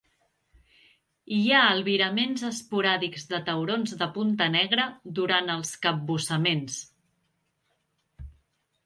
Hi 1.35 1.41
ha 1.49 1.59
albiraments 1.73 2.45
esporàdics 2.49 3.27
de 3.33 3.41
taurons 3.49 3.93
de 3.99 4.07
punta 4.15 4.47
negra 4.55 4.87
durant 5.21 5.53
els 5.57 5.75
capbussaments. 5.85 6.81